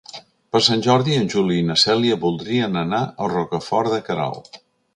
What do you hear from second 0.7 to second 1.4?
Jordi en